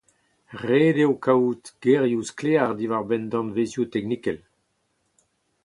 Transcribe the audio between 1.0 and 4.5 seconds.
eo kavout gerioù sklaer diwar-benn danvezioù teknikel.